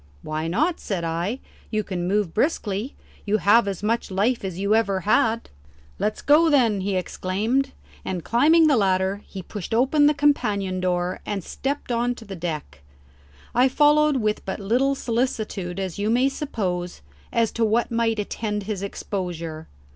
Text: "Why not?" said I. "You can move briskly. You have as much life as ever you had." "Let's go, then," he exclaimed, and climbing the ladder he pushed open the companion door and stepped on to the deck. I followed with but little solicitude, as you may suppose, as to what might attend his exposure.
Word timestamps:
"Why 0.23 0.47
not?" 0.47 0.79
said 0.79 1.03
I. 1.03 1.39
"You 1.69 1.83
can 1.83 2.07
move 2.07 2.33
briskly. 2.33 2.95
You 3.23 3.37
have 3.37 3.67
as 3.67 3.83
much 3.83 4.09
life 4.09 4.43
as 4.43 4.55
ever 4.57 4.95
you 4.95 5.01
had." 5.11 5.51
"Let's 5.99 6.23
go, 6.23 6.49
then," 6.49 6.81
he 6.81 6.95
exclaimed, 6.95 7.71
and 8.03 8.23
climbing 8.23 8.65
the 8.65 8.77
ladder 8.77 9.21
he 9.27 9.43
pushed 9.43 9.75
open 9.75 10.07
the 10.07 10.15
companion 10.15 10.79
door 10.79 11.19
and 11.23 11.43
stepped 11.43 11.91
on 11.91 12.15
to 12.15 12.25
the 12.25 12.35
deck. 12.35 12.81
I 13.53 13.69
followed 13.69 14.17
with 14.17 14.43
but 14.43 14.59
little 14.59 14.95
solicitude, 14.95 15.79
as 15.79 15.99
you 15.99 16.09
may 16.09 16.29
suppose, 16.29 17.01
as 17.31 17.51
to 17.51 17.63
what 17.63 17.91
might 17.91 18.17
attend 18.17 18.63
his 18.63 18.81
exposure. 18.81 19.67